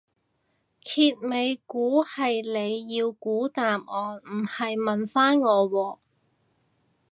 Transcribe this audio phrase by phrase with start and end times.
[0.83, 5.99] 揭尾故係你要估答案唔係問返我喎